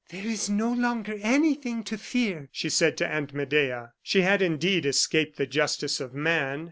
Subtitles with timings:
[0.09, 3.93] "There is no longer anything to fear," she said to Aunt Medea.
[4.01, 6.59] She had, indeed, escaped the justice of man.